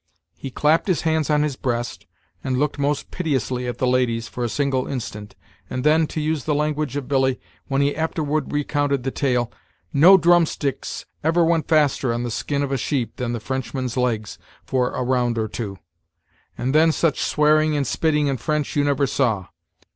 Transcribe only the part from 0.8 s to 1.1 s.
his